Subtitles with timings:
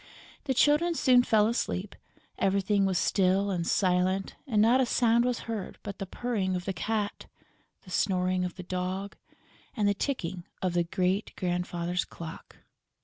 [0.45, 1.95] The Children soon fell asleep,
[2.39, 6.65] everything was still and silent and not a sound was heard but the purring of
[6.65, 7.27] the cat,
[7.83, 9.15] the snoring of the dog
[9.75, 12.55] and the ticking of the great grandfather's clock.